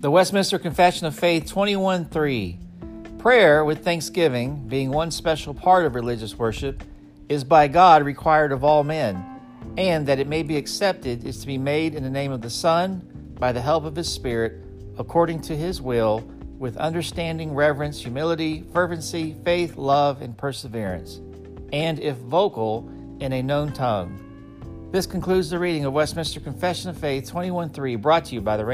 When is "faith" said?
1.18-1.48, 19.44-19.76, 26.96-27.28